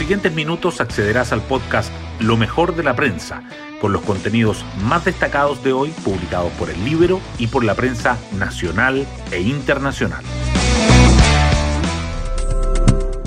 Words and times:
siguientes 0.00 0.32
minutos 0.32 0.80
accederás 0.80 1.30
al 1.30 1.42
podcast 1.42 1.92
Lo 2.20 2.38
mejor 2.38 2.74
de 2.74 2.82
la 2.82 2.96
prensa, 2.96 3.42
con 3.82 3.92
los 3.92 4.00
contenidos 4.00 4.64
más 4.82 5.04
destacados 5.04 5.62
de 5.62 5.74
hoy 5.74 5.90
publicados 6.02 6.50
por 6.52 6.70
el 6.70 6.82
Libro 6.86 7.20
y 7.38 7.48
por 7.48 7.64
la 7.64 7.74
prensa 7.74 8.16
nacional 8.38 9.06
e 9.30 9.42
internacional. 9.42 10.24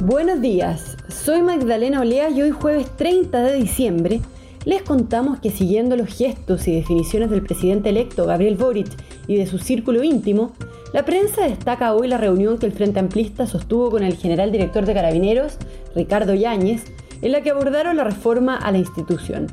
Buenos 0.02 0.42
días, 0.42 0.98
soy 1.10 1.44
Magdalena 1.44 2.02
Olea 2.02 2.32
y 2.32 2.42
hoy 2.42 2.50
jueves 2.50 2.88
30 2.98 3.40
de 3.44 3.54
diciembre 3.54 4.22
les 4.66 4.82
contamos 4.82 5.40
que 5.40 5.52
siguiendo 5.52 5.96
los 5.96 6.16
gestos 6.16 6.68
y 6.68 6.76
definiciones 6.76 7.30
del 7.30 7.44
presidente 7.44 7.90
electo 7.90 8.26
Gabriel 8.26 8.56
Boric 8.56 8.88
y 9.28 9.36
de 9.36 9.46
su 9.46 9.58
círculo 9.58 10.04
íntimo, 10.04 10.54
la 10.94 11.06
prensa 11.06 11.48
destaca 11.48 11.94
hoy 11.94 12.08
la 12.08 12.18
reunión 12.18 12.58
que 12.58 12.66
el 12.66 12.72
Frente 12.72 13.00
Amplista 13.00 13.46
sostuvo 13.48 13.90
con 13.90 14.04
el 14.04 14.16
general 14.16 14.52
director 14.52 14.86
de 14.86 14.94
Carabineros, 14.94 15.58
Ricardo 15.96 16.34
Yáñez, 16.34 16.84
en 17.22 17.32
la 17.32 17.42
que 17.42 17.52
abordaron 17.52 17.98
la 17.98 18.04
reforma 18.04 18.56
a 18.56 18.72
la 18.72 18.78
institución. 18.78 19.48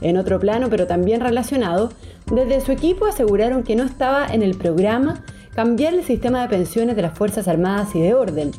En 0.00 0.16
otro 0.16 0.38
plano, 0.38 0.68
pero 0.70 0.86
también 0.86 1.20
relacionado, 1.20 1.90
desde 2.30 2.60
su 2.60 2.72
equipo 2.72 3.06
aseguraron 3.06 3.62
que 3.62 3.76
no 3.76 3.84
estaba 3.84 4.26
en 4.26 4.42
el 4.42 4.56
programa 4.56 5.24
cambiar 5.54 5.94
el 5.94 6.04
sistema 6.04 6.42
de 6.42 6.48
pensiones 6.48 6.96
de 6.96 7.02
las 7.02 7.16
Fuerzas 7.16 7.48
Armadas 7.48 7.94
y 7.94 8.00
de 8.00 8.14
Orden. 8.14 8.52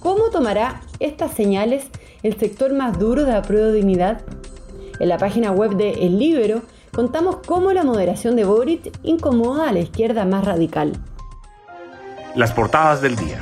¿Cómo 0.00 0.30
tomará 0.30 0.80
estas 0.98 1.32
señales 1.32 1.86
el 2.22 2.36
sector 2.38 2.72
más 2.72 2.98
duro 2.98 3.24
de 3.24 3.32
la 3.32 3.42
prueba 3.42 3.68
de 3.68 3.74
dignidad? 3.74 4.22
En 4.98 5.08
la 5.08 5.18
página 5.18 5.52
web 5.52 5.76
de 5.76 6.06
El 6.06 6.18
Libero 6.18 6.62
contamos 6.92 7.36
cómo 7.46 7.72
la 7.72 7.84
moderación 7.84 8.34
de 8.36 8.44
Boric 8.44 8.98
incomoda 9.02 9.68
a 9.68 9.72
la 9.72 9.80
izquierda 9.80 10.24
más 10.24 10.44
radical. 10.44 10.92
Las 12.34 12.52
portadas 12.52 13.02
del 13.02 13.16
día. 13.16 13.38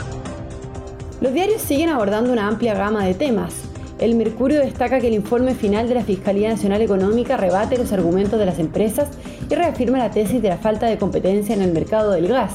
Los 1.20 1.32
diarios 1.32 1.62
siguen 1.62 1.90
abordando 1.90 2.32
una 2.32 2.48
amplia 2.48 2.74
gama 2.74 3.04
de 3.04 3.14
temas. 3.14 3.54
El 3.98 4.16
Mercurio 4.16 4.58
destaca 4.58 4.98
que 4.98 5.06
el 5.06 5.14
informe 5.14 5.54
final 5.54 5.88
de 5.88 5.94
la 5.94 6.02
Fiscalía 6.02 6.48
Nacional 6.48 6.82
Económica 6.82 7.36
rebate 7.36 7.78
los 7.78 7.92
argumentos 7.92 8.38
de 8.38 8.46
las 8.46 8.58
empresas 8.58 9.08
y 9.48 9.54
reafirma 9.54 9.98
la 9.98 10.10
tesis 10.10 10.42
de 10.42 10.48
la 10.48 10.58
falta 10.58 10.86
de 10.86 10.98
competencia 10.98 11.54
en 11.54 11.62
el 11.62 11.72
mercado 11.72 12.10
del 12.10 12.26
gas. 12.26 12.54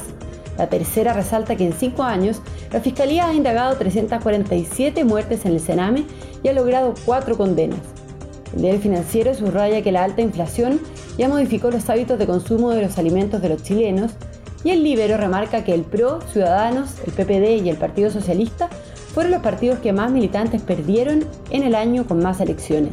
La 0.58 0.68
tercera 0.68 1.14
resalta 1.14 1.56
que 1.56 1.64
en 1.64 1.72
cinco 1.72 2.02
años 2.02 2.42
la 2.70 2.80
Fiscalía 2.80 3.28
ha 3.28 3.32
indagado 3.32 3.76
347 3.76 5.04
muertes 5.04 5.46
en 5.46 5.52
el 5.52 5.60
Sename 5.60 6.04
y 6.42 6.48
ha 6.48 6.52
logrado 6.52 6.92
cuatro 7.06 7.38
condenas. 7.38 7.80
El 8.54 8.62
diario 8.62 8.80
financiero 8.80 9.34
subraya 9.34 9.82
que 9.82 9.92
la 9.92 10.04
alta 10.04 10.22
inflación 10.22 10.80
ya 11.16 11.28
modificó 11.28 11.70
los 11.70 11.88
hábitos 11.88 12.18
de 12.18 12.26
consumo 12.26 12.70
de 12.70 12.82
los 12.82 12.98
alimentos 12.98 13.40
de 13.42 13.48
los 13.48 13.62
chilenos 13.62 14.12
y 14.64 14.70
el 14.70 14.82
Libero 14.82 15.16
remarca 15.16 15.64
que 15.64 15.72
el 15.72 15.82
PRO, 15.82 16.20
Ciudadanos, 16.32 16.96
el 17.06 17.12
PPD 17.12 17.64
y 17.64 17.70
el 17.70 17.76
Partido 17.76 18.10
Socialista 18.10 18.68
fueron 19.14 19.32
los 19.32 19.42
partidos 19.42 19.78
que 19.78 19.92
más 19.92 20.10
militantes 20.10 20.62
perdieron 20.62 21.24
en 21.50 21.62
el 21.62 21.74
año 21.74 22.06
con 22.06 22.22
más 22.22 22.40
elecciones. 22.40 22.92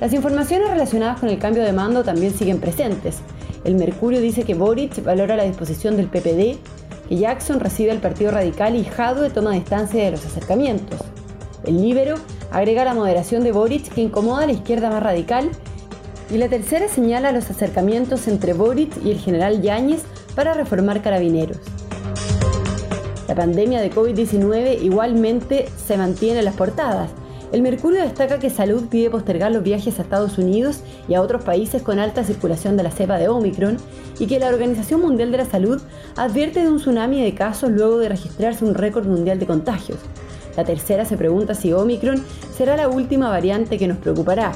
Las 0.00 0.12
informaciones 0.12 0.70
relacionadas 0.70 1.20
con 1.20 1.28
el 1.28 1.38
cambio 1.38 1.62
de 1.62 1.72
mando 1.72 2.04
también 2.04 2.32
siguen 2.32 2.60
presentes. 2.60 3.18
El 3.64 3.74
Mercurio 3.74 4.20
dice 4.20 4.44
que 4.44 4.54
Boric 4.54 5.02
valora 5.04 5.36
la 5.36 5.44
disposición 5.44 5.96
del 5.96 6.06
PPD, 6.06 6.58
que 7.08 7.16
Jackson 7.16 7.60
recibe 7.60 7.90
al 7.90 7.98
Partido 7.98 8.30
Radical 8.30 8.76
y 8.76 8.84
Jadwe 8.84 9.30
toma 9.30 9.52
distancia 9.52 10.02
de 10.02 10.12
los 10.12 10.24
acercamientos. 10.24 11.00
El 11.64 11.82
Libero 11.82 12.14
agrega 12.50 12.84
la 12.84 12.94
moderación 12.94 13.44
de 13.44 13.52
Boric 13.52 13.92
que 13.92 14.00
incomoda 14.00 14.44
a 14.44 14.46
la 14.46 14.52
izquierda 14.52 14.90
más 14.90 15.02
radical 15.02 15.50
y 16.30 16.38
la 16.38 16.48
tercera 16.48 16.88
señala 16.88 17.32
los 17.32 17.50
acercamientos 17.50 18.28
entre 18.28 18.52
Boric 18.52 18.96
y 19.04 19.10
el 19.10 19.18
general 19.18 19.62
Yáñez 19.62 20.02
para 20.34 20.54
reformar 20.54 21.02
carabineros. 21.02 21.58
La 23.28 23.34
pandemia 23.34 23.80
de 23.80 23.92
COVID-19 23.92 24.82
igualmente 24.82 25.68
se 25.76 25.96
mantiene 25.96 26.40
en 26.40 26.44
las 26.44 26.54
portadas. 26.56 27.10
El 27.52 27.62
Mercurio 27.62 28.00
destaca 28.00 28.38
que 28.38 28.48
Salud 28.48 28.84
pide 28.88 29.10
postergar 29.10 29.50
los 29.50 29.64
viajes 29.64 29.98
a 29.98 30.02
Estados 30.02 30.38
Unidos 30.38 30.80
y 31.08 31.14
a 31.14 31.22
otros 31.22 31.42
países 31.42 31.82
con 31.82 31.98
alta 31.98 32.22
circulación 32.22 32.76
de 32.76 32.84
la 32.84 32.92
cepa 32.92 33.18
de 33.18 33.28
Omicron 33.28 33.76
y 34.20 34.26
que 34.26 34.38
la 34.38 34.48
Organización 34.48 35.00
Mundial 35.00 35.32
de 35.32 35.38
la 35.38 35.44
Salud 35.44 35.82
advierte 36.16 36.62
de 36.62 36.68
un 36.68 36.78
tsunami 36.78 37.22
de 37.22 37.34
casos 37.34 37.70
luego 37.70 37.98
de 37.98 38.08
registrarse 38.08 38.64
un 38.64 38.74
récord 38.74 39.06
mundial 39.06 39.40
de 39.40 39.46
contagios. 39.46 39.98
La 40.60 40.66
tercera 40.66 41.06
se 41.06 41.16
pregunta 41.16 41.54
si 41.54 41.72
Omicron 41.72 42.22
será 42.54 42.76
la 42.76 42.86
última 42.86 43.30
variante 43.30 43.78
que 43.78 43.88
nos 43.88 43.96
preocupará. 43.96 44.52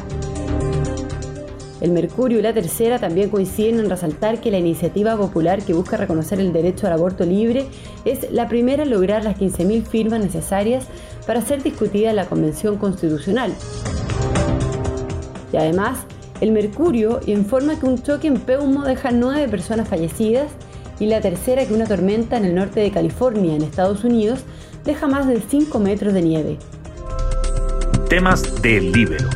El 1.81 1.93
Mercurio 1.93 2.41
y 2.41 2.43
la 2.43 2.53
tercera 2.53 2.99
también 2.99 3.31
coinciden 3.31 3.81
en 3.81 3.89
resaltar 3.89 4.39
que 4.39 4.51
la 4.51 4.59
iniciativa 4.59 5.17
popular 5.17 5.63
que 5.63 5.73
busca 5.73 5.97
reconocer 5.97 6.41
el 6.41 6.53
derecho 6.53 6.87
al 6.87 6.93
aborto 6.93 7.25
libre 7.25 7.65
es 8.05 8.31
la 8.31 8.49
primera 8.49 8.83
en 8.83 8.91
lograr 8.91 9.25
las 9.25 9.39
15.000 9.39 9.83
firmas 9.85 10.21
necesarias 10.21 10.85
para 11.27 11.41
ser 11.41 11.63
discutida 11.63 12.11
en 12.11 12.17
la 12.17 12.27
Convención 12.27 12.77
Constitucional. 12.77 13.55
Y 15.55 15.57
además, 15.57 16.01
el 16.43 16.53
Mercurio 16.53 17.21
informa 17.25 17.81
que 17.81 17.87
un 17.87 18.03
choque 18.03 18.27
en 18.27 18.41
Peumo 18.41 18.85
deja 18.85 19.11
nueve 19.11 19.49
personas 19.49 19.89
fallecidas 19.89 20.51
y 21.01 21.07
la 21.07 21.23
tercera 21.23 21.65
que 21.65 21.73
una 21.73 21.87
tormenta 21.87 22.37
en 22.37 22.45
el 22.45 22.55
norte 22.55 22.81
de 22.81 22.91
California, 22.91 23.57
en 23.57 23.63
Estados 23.63 24.05
Unidos, 24.05 24.45
deja 24.85 25.07
más 25.07 25.27
de 25.27 25.41
5 25.41 25.79
metros 25.79 26.15
de 26.15 26.23
nieve. 26.23 26.59
Temas 28.09 28.63
del 28.63 28.93
Libero. 28.93 29.29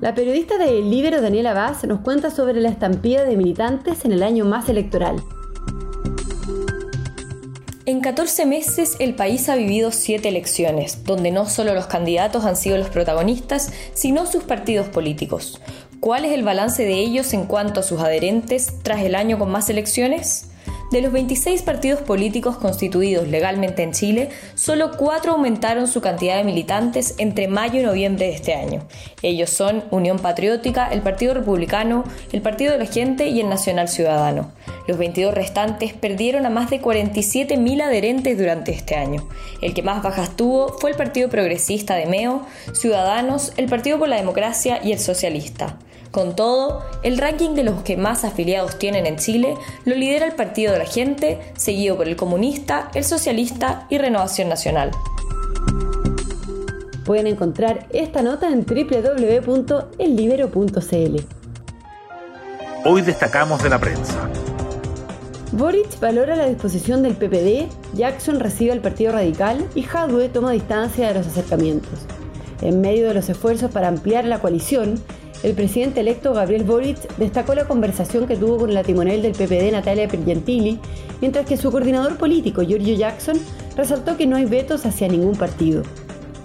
La 0.00 0.14
periodista 0.14 0.58
de 0.58 0.78
El 0.78 0.90
Libero 0.90 1.20
Daniela 1.20 1.54
Vaz 1.54 1.84
nos 1.84 2.00
cuenta 2.00 2.30
sobre 2.30 2.60
la 2.60 2.68
estampida 2.68 3.24
de 3.24 3.36
militantes 3.36 4.04
en 4.04 4.12
el 4.12 4.22
año 4.22 4.44
más 4.44 4.68
electoral. 4.68 5.22
En 7.84 8.00
14 8.00 8.44
meses 8.44 8.96
el 8.98 9.14
país 9.14 9.48
ha 9.48 9.56
vivido 9.56 9.92
siete 9.92 10.28
elecciones, 10.28 11.04
donde 11.04 11.30
no 11.30 11.48
solo 11.48 11.74
los 11.74 11.86
candidatos 11.86 12.44
han 12.44 12.54
sido 12.54 12.76
los 12.76 12.90
protagonistas, 12.90 13.72
sino 13.94 14.26
sus 14.26 14.44
partidos 14.44 14.88
políticos. 14.88 15.60
¿Cuál 15.98 16.26
es 16.26 16.32
el 16.32 16.44
balance 16.44 16.84
de 16.84 16.94
ellos 16.94 17.32
en 17.32 17.46
cuanto 17.46 17.80
a 17.80 17.82
sus 17.82 18.00
adherentes 18.00 18.74
tras 18.82 19.00
el 19.02 19.14
año 19.14 19.38
con 19.38 19.50
más 19.50 19.70
elecciones? 19.70 20.50
De 20.90 21.02
los 21.02 21.12
26 21.12 21.60
partidos 21.62 22.00
políticos 22.00 22.56
constituidos 22.56 23.28
legalmente 23.28 23.82
en 23.82 23.92
Chile, 23.92 24.30
solo 24.54 24.92
cuatro 24.96 25.32
aumentaron 25.32 25.86
su 25.86 26.00
cantidad 26.00 26.38
de 26.38 26.44
militantes 26.44 27.14
entre 27.18 27.46
mayo 27.46 27.78
y 27.78 27.82
noviembre 27.82 28.28
de 28.28 28.32
este 28.32 28.54
año. 28.54 28.86
Ellos 29.20 29.50
son 29.50 29.84
Unión 29.90 30.18
Patriótica, 30.18 30.88
el 30.88 31.02
Partido 31.02 31.34
Republicano, 31.34 32.04
el 32.32 32.40
Partido 32.40 32.72
de 32.72 32.78
la 32.78 32.86
Gente 32.86 33.28
y 33.28 33.40
el 33.40 33.50
Nacional 33.50 33.88
Ciudadano. 33.88 34.50
Los 34.86 34.96
22 34.96 35.34
restantes 35.34 35.92
perdieron 35.92 36.46
a 36.46 36.50
más 36.50 36.70
de 36.70 36.80
47.000 36.80 37.82
adherentes 37.82 38.38
durante 38.38 38.72
este 38.72 38.94
año. 38.94 39.28
El 39.60 39.74
que 39.74 39.82
más 39.82 40.02
bajas 40.02 40.36
tuvo 40.36 40.78
fue 40.78 40.92
el 40.92 40.96
Partido 40.96 41.28
Progresista 41.28 41.96
de 41.96 42.06
Meo, 42.06 42.46
Ciudadanos, 42.72 43.52
el 43.58 43.66
Partido 43.66 43.98
por 43.98 44.08
la 44.08 44.16
Democracia 44.16 44.80
y 44.82 44.92
el 44.92 44.98
Socialista. 44.98 45.76
Con 46.10 46.34
todo, 46.34 46.82
el 47.02 47.18
ranking 47.18 47.54
de 47.54 47.64
los 47.64 47.82
que 47.82 47.96
más 47.98 48.24
afiliados 48.24 48.78
tienen 48.78 49.06
en 49.06 49.16
Chile 49.16 49.54
lo 49.84 49.94
lidera 49.94 50.26
el 50.26 50.34
Partido 50.34 50.72
de 50.72 50.78
la 50.78 50.86
Gente, 50.86 51.38
seguido 51.56 51.96
por 51.96 52.08
el 52.08 52.16
Comunista, 52.16 52.90
el 52.94 53.04
Socialista 53.04 53.86
y 53.90 53.98
Renovación 53.98 54.48
Nacional. 54.48 54.90
Pueden 57.04 57.26
encontrar 57.26 57.86
esta 57.90 58.22
nota 58.22 58.48
en 58.48 58.64
www.ellibero.cl. 58.64 59.58
Hoy 62.84 63.02
destacamos 63.02 63.62
de 63.62 63.68
la 63.68 63.78
prensa. 63.78 64.30
Boric 65.52 65.98
valora 66.00 66.36
la 66.36 66.46
disposición 66.46 67.02
del 67.02 67.14
PPD, 67.16 67.68
Jackson 67.94 68.38
recibe 68.40 68.72
al 68.72 68.80
Partido 68.80 69.12
Radical 69.12 69.66
y 69.74 69.82
Jadwe 69.82 70.28
toma 70.28 70.52
distancia 70.52 71.08
de 71.08 71.14
los 71.14 71.26
acercamientos. 71.26 72.00
En 72.60 72.80
medio 72.80 73.08
de 73.08 73.14
los 73.14 73.28
esfuerzos 73.28 73.70
para 73.70 73.88
ampliar 73.88 74.24
la 74.26 74.40
coalición, 74.40 75.00
el 75.42 75.54
presidente 75.54 76.00
electo 76.00 76.34
Gabriel 76.34 76.64
Boric 76.64 77.16
destacó 77.16 77.54
la 77.54 77.66
conversación 77.66 78.26
que 78.26 78.36
tuvo 78.36 78.58
con 78.58 78.74
la 78.74 78.82
timonel 78.82 79.22
del 79.22 79.32
PPD 79.32 79.70
Natalia 79.70 80.08
Pergentili, 80.08 80.80
mientras 81.20 81.46
que 81.46 81.56
su 81.56 81.70
coordinador 81.70 82.16
político 82.16 82.62
Giorgio 82.62 82.96
Jackson 82.96 83.38
resaltó 83.76 84.16
que 84.16 84.26
no 84.26 84.36
hay 84.36 84.46
vetos 84.46 84.84
hacia 84.84 85.06
ningún 85.06 85.36
partido. 85.36 85.82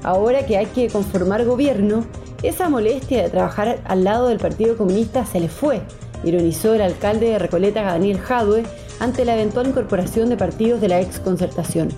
Ahora 0.04 0.46
que 0.46 0.58
hay 0.58 0.68
que 0.68 0.90
conformar 0.90 1.46
gobierno, 1.46 2.06
esa 2.44 2.70
molestia 2.70 3.24
de 3.24 3.30
trabajar 3.30 3.80
al 3.86 4.04
lado 4.04 4.28
del 4.28 4.38
Partido 4.38 4.78
Comunista 4.78 5.26
se 5.26 5.40
le 5.40 5.48
fue, 5.48 5.82
ironizó 6.24 6.76
el 6.76 6.82
alcalde 6.82 7.30
de 7.30 7.40
Recoleta 7.40 7.84
Daniel 7.84 8.20
Jadwe 8.20 8.64
ante 9.00 9.26
la 9.26 9.34
eventual 9.34 9.68
incorporación 9.68 10.30
de 10.30 10.38
partidos 10.38 10.82
de 10.82 10.90
la 10.90 11.02
ex 11.02 11.20
concertación. 11.20 11.90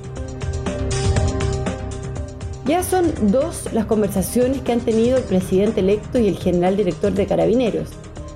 Ya 2.65 2.81
son 2.81 3.13
dos 3.31 3.71
las 3.73 3.85
conversaciones 3.85 4.61
que 4.61 4.71
han 4.71 4.79
tenido 4.79 5.17
el 5.17 5.23
presidente 5.23 5.81
electo 5.81 6.17
y 6.17 6.27
el 6.27 6.37
general 6.37 6.75
director 6.75 7.13
de 7.13 7.27
Carabineros. 7.27 7.89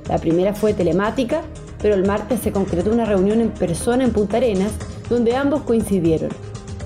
La 0.07 0.19
primera 0.19 0.53
fue 0.53 0.75
telemática, 0.75 1.41
pero 1.81 1.95
el 1.95 2.05
martes 2.05 2.41
se 2.41 2.51
concretó 2.51 2.91
una 2.91 3.05
reunión 3.05 3.41
en 3.41 3.49
persona 3.49 4.03
en 4.03 4.11
Punta 4.11 4.37
Arenas, 4.37 4.71
donde 5.09 5.35
ambos 5.35 5.63
coincidieron. 5.63 6.29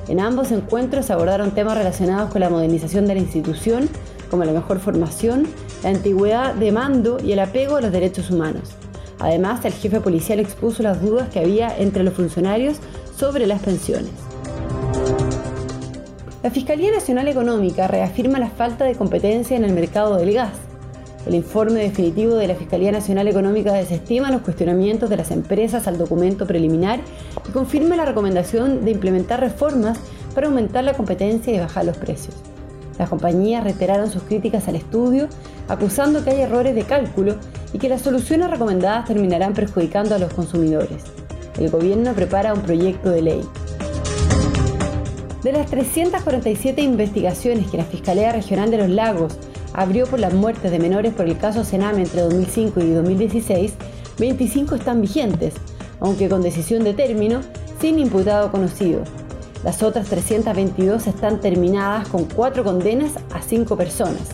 En 0.07 0.21
ambos 0.21 0.51
encuentros 0.53 1.07
se 1.07 1.13
abordaron 1.13 1.51
temas 1.51 1.77
relacionados 1.77 2.31
con 2.31 2.39
la 2.39 2.49
modernización 2.49 3.07
de 3.07 3.15
la 3.15 3.21
institución, 3.21 3.89
como 4.31 4.45
la 4.45 4.53
mejor 4.53 4.79
formación, 4.79 5.45
la 5.83 5.89
antigüedad 5.89 6.53
de 6.53 6.71
mando 6.71 7.17
y 7.21 7.33
el 7.33 7.39
apego 7.39 7.75
a 7.75 7.81
los 7.81 7.91
derechos 7.91 8.31
humanos. 8.31 8.69
Además, 9.19 9.65
el 9.65 9.73
jefe 9.73 9.99
policial 9.99 10.39
expuso 10.39 10.81
las 10.81 11.01
dudas 11.01 11.27
que 11.27 11.39
había 11.39 11.77
entre 11.77 12.03
los 12.03 12.13
funcionarios 12.13 12.77
sobre 13.17 13.47
las 13.47 13.61
pensiones. 13.61 14.32
La 16.43 16.51
Fiscalía 16.51 16.91
Nacional 16.91 17.29
Económica 17.29 17.87
reafirma 17.87 18.37
la 18.37 18.49
falta 18.49 18.83
de 18.83 18.95
competencia 18.95 19.55
en 19.55 19.63
el 19.63 19.71
mercado 19.71 20.17
del 20.17 20.33
gas. 20.33 20.51
El 21.25 21.35
informe 21.35 21.79
definitivo 21.79 22.35
de 22.35 22.47
la 22.47 22.55
Fiscalía 22.55 22.91
Nacional 22.91 23.29
Económica 23.29 23.71
desestima 23.71 24.29
los 24.29 24.41
cuestionamientos 24.41 25.09
de 25.09 25.15
las 25.15 25.31
empresas 25.31 25.87
al 25.87 25.97
documento 25.97 26.45
preliminar 26.45 26.99
y 27.47 27.51
confirma 27.53 27.95
la 27.95 28.03
recomendación 28.03 28.83
de 28.83 28.91
implementar 28.91 29.39
reformas 29.39 29.97
para 30.35 30.47
aumentar 30.47 30.83
la 30.83 30.95
competencia 30.95 31.53
y 31.53 31.59
bajar 31.59 31.85
los 31.85 31.95
precios. 31.95 32.35
Las 32.99 33.07
compañías 33.07 33.63
reiteraron 33.63 34.11
sus 34.11 34.23
críticas 34.23 34.67
al 34.67 34.75
estudio, 34.75 35.29
acusando 35.69 36.25
que 36.25 36.31
hay 36.31 36.41
errores 36.41 36.75
de 36.75 36.83
cálculo 36.83 37.37
y 37.71 37.77
que 37.77 37.87
las 37.87 38.01
soluciones 38.01 38.49
recomendadas 38.49 39.05
terminarán 39.05 39.53
perjudicando 39.53 40.13
a 40.13 40.19
los 40.19 40.33
consumidores. 40.33 41.03
El 41.57 41.69
gobierno 41.69 42.11
prepara 42.11 42.53
un 42.53 42.63
proyecto 42.63 43.11
de 43.11 43.21
ley. 43.21 43.41
De 45.43 45.51
las 45.51 45.69
347 45.69 46.81
investigaciones 46.81 47.69
que 47.69 47.75
la 47.75 47.83
Fiscalía 47.83 48.31
Regional 48.31 48.71
de 48.71 48.77
los 48.77 48.89
Lagos 48.89 49.33
abrió 49.73 50.07
por 50.07 50.19
las 50.19 50.33
muertes 50.33 50.71
de 50.71 50.79
menores 50.79 51.13
por 51.13 51.25
el 51.27 51.37
caso 51.37 51.65
Sename 51.65 52.03
entre 52.03 52.21
2005 52.21 52.79
y 52.79 52.91
2016, 52.91 53.73
25 54.19 54.75
están 54.75 55.01
vigentes, 55.01 55.55
aunque 55.99 56.29
con 56.29 56.43
decisión 56.43 56.85
de 56.85 56.93
término, 56.93 57.41
sin 57.81 57.99
imputado 57.99 58.51
conocido. 58.51 59.03
Las 59.65 59.83
otras 59.83 60.07
322 60.07 61.07
están 61.07 61.41
terminadas 61.41 62.07
con 62.07 62.23
cuatro 62.23 62.63
condenas 62.63 63.11
a 63.33 63.41
cinco 63.41 63.75
personas. 63.75 64.29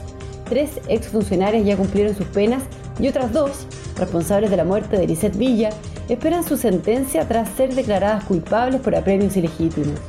Tres 0.48 0.80
exfuncionarios 0.90 1.66
ya 1.66 1.76
cumplieron 1.76 2.16
sus 2.16 2.28
penas 2.28 2.62
y 3.00 3.08
otras 3.08 3.34
dos, 3.34 3.66
responsables 3.98 4.52
de 4.52 4.58
la 4.58 4.64
muerte 4.64 4.96
de 4.96 5.08
Lisette 5.08 5.38
Villa, 5.38 5.72
esperan 6.08 6.44
su 6.44 6.56
sentencia 6.56 7.28
tras 7.28 7.50
ser 7.50 7.74
declaradas 7.74 8.26
culpables 8.26 8.80
por 8.80 8.96
apremios 8.96 9.36
ilegítimos. 9.36 10.00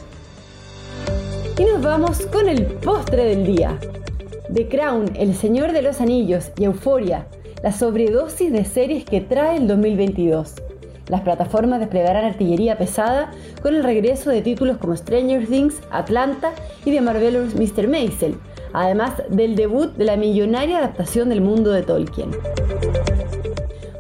Vamos 1.83 2.27
con 2.27 2.47
el 2.47 2.67
postre 2.67 3.25
del 3.25 3.47
día. 3.47 3.79
The 4.53 4.69
Crown, 4.69 5.13
El 5.15 5.35
Señor 5.35 5.73
de 5.73 5.81
los 5.81 6.03
Anillos 6.03 6.51
y 6.59 6.65
Euforia, 6.65 7.27
la 7.63 7.73
sobredosis 7.73 8.53
de 8.53 8.67
series 8.67 9.07
que 9.07 9.23
trae 9.23 9.57
el 9.57 9.67
2022. 9.67 10.57
Las 11.09 11.23
plataformas 11.23 11.81
desplegarán 11.81 12.27
artillería 12.27 12.77
pesada 12.77 13.31
con 13.63 13.75
el 13.75 13.83
regreso 13.83 14.29
de 14.29 14.43
títulos 14.43 14.77
como 14.77 14.95
Stranger 14.95 15.47
Things, 15.47 15.81
Atlanta 15.91 16.53
y 16.85 16.91
The 16.91 17.01
Marvelous 17.01 17.55
Mr. 17.55 17.89
Maisel, 17.89 18.37
además 18.75 19.15
del 19.31 19.57
debut 19.57 19.91
de 19.95 20.05
la 20.05 20.17
millonaria 20.17 20.79
adaptación 20.79 21.31
del 21.31 21.41
mundo 21.41 21.71
de 21.73 21.83
Tolkien. 21.83 22.31